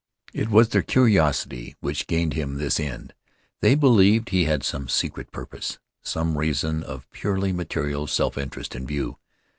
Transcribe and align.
It 0.33 0.49
was 0.49 0.69
their 0.69 0.81
curiosity 0.81 1.75
which 1.79 2.07
gained 2.07 2.33
him 2.33 2.57
his 2.57 2.79
end. 2.79 3.13
They 3.59 3.75
believed 3.75 4.29
he 4.29 4.45
had 4.45 4.63
some 4.63 4.87
secret 4.89 5.29
purpose, 5.31 5.77
some 6.01 6.39
reason 6.39 6.81
of 6.81 7.07
purely 7.11 7.51
material 7.53 8.07
self 8.07 8.35
interest 8.35 8.73
in 8.75 8.87
view. 8.87 9.19